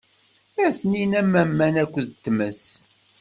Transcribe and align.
Atenin 0.65 1.13
am 1.19 1.33
aman 1.41 1.75
akked 1.83 2.09
tmes. 2.23 2.61